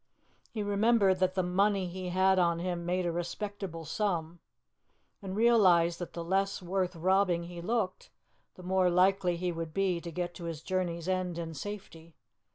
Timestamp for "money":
1.43-1.85